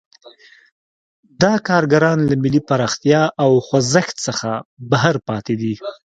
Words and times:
دا 1.41 1.53
کارګران 1.67 2.19
له 2.29 2.35
ملي 2.43 2.61
پراختیا 2.69 3.21
او 3.43 3.51
خوځښت 3.67 4.15
څخه 4.27 4.49
بهر 4.91 5.15
پاتې 5.27 5.55
دي. 5.61 5.73